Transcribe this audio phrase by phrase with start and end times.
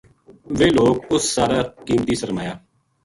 [0.57, 2.53] ویہ لوک اُس سارا قیمتی سرمایا